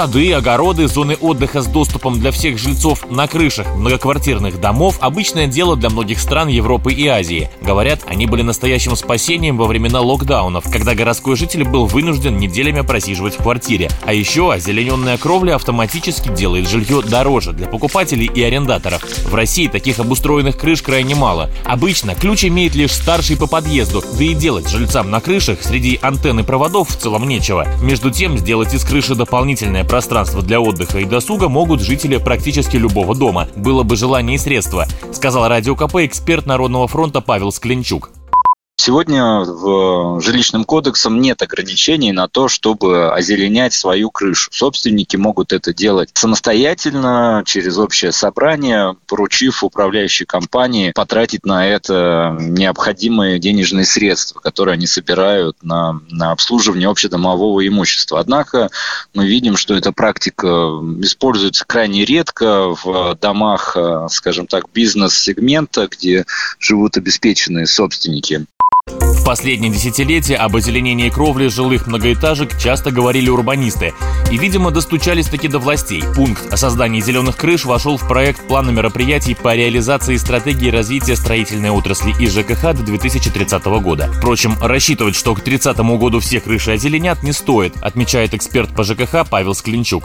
[0.00, 5.76] Сады, огороды, зоны отдыха с доступом для всех жильцов на крышах многоквартирных домов– обычное дело
[5.76, 7.50] для многих стран Европы и Азии.
[7.60, 13.38] Говорят, они были настоящим спасением во времена локдаунов, когда городской житель был вынужден неделями просиживать
[13.38, 13.90] в квартире.
[14.06, 19.02] А еще озелененная кровля автоматически делает жилье дороже для покупателей и арендаторов.
[19.26, 21.50] В России таких обустроенных крыш крайне мало.
[21.66, 26.42] Обычно ключ имеет лишь старший по подъезду, да и делать жильцам на крышах среди антенн
[26.46, 27.66] проводов в целом нечего.
[27.82, 33.16] Между тем, сделать из крыши дополнительное пространство для отдыха и досуга могут жители практически любого
[33.16, 33.48] дома.
[33.56, 38.12] Было бы желание и средства, сказал Радио КП эксперт Народного фронта Павел Скленчук.
[38.82, 44.48] Сегодня в жилищным кодексом нет ограничений на то, чтобы озеленять свою крышу.
[44.54, 53.38] Собственники могут это делать самостоятельно, через общее собрание, поручив управляющей компании потратить на это необходимые
[53.38, 58.18] денежные средства, которые они собирают на, на обслуживание общедомового имущества.
[58.18, 58.70] Однако
[59.12, 60.46] мы видим, что эта практика
[61.02, 63.76] используется крайне редко в домах,
[64.08, 66.24] скажем так, бизнес-сегмента, где
[66.58, 68.46] живут обеспеченные собственники.
[69.20, 73.92] В последние десятилетия об озеленении кровли жилых многоэтажек часто говорили урбанисты.
[74.32, 76.02] И, видимо, достучались таки до властей.
[76.16, 81.70] Пункт о создании зеленых крыш вошел в проект плана мероприятий по реализации стратегии развития строительной
[81.70, 84.10] отрасли и ЖКХ до 2030 года.
[84.16, 89.28] Впрочем, рассчитывать, что к 30 году все крыши озеленят, не стоит, отмечает эксперт по ЖКХ
[89.28, 90.04] Павел Склинчук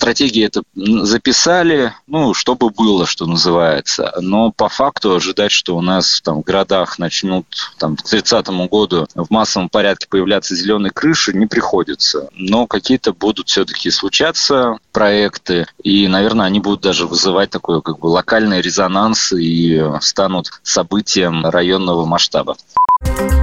[0.00, 4.14] стратегии это записали, ну, чтобы было, что называется.
[4.18, 7.44] Но по факту ожидать, что у нас там в городах начнут
[7.78, 12.30] там, к 30 году в массовом порядке появляться зеленые крыши, не приходится.
[12.32, 18.06] Но какие-то будут все-таки случаться проекты, и, наверное, они будут даже вызывать такой как бы
[18.06, 22.56] локальный резонанс и станут событием районного масштаба.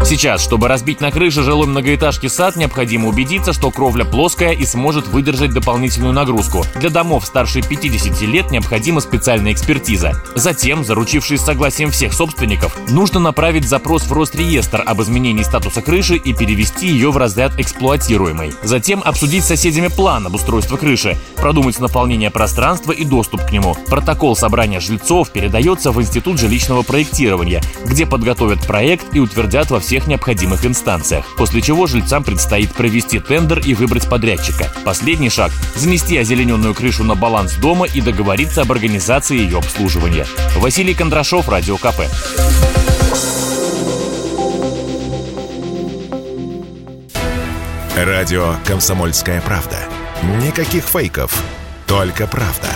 [0.08, 5.06] Сейчас, чтобы разбить на крыше жилой многоэтажки сад, необходимо убедиться, что кровля плоская и сможет
[5.10, 6.64] выдержать дополнительную нагрузку.
[6.76, 10.24] Для домов старше 50 лет необходима специальная экспертиза.
[10.34, 16.34] Затем, заручившись согласием всех собственников, нужно направить запрос в Росреестр об изменении статуса крыши и
[16.34, 18.54] перевести ее в разряд эксплуатируемой.
[18.64, 23.76] Затем обсудить с соседями план обустройства крыши, продумать наполнение пространства и доступ к нему.
[23.90, 30.08] Протокол собрания жильцов передается в Институт жилищного проектирования, где подготовят проект и утвердят во всех
[30.08, 34.70] необходимых инстанциях, после чего жильцам предстоит провести тендер и выбрать подрядчика.
[34.84, 40.26] Последний шаг– занести озелененную крышу на баланс дома и договориться об организации ее обслуживания.
[40.58, 42.02] Василий Кондрашов, Радио КП.
[47.96, 49.78] Радио «Комсомольская правда».
[50.44, 51.42] Никаких фейков,
[51.88, 52.68] только правда.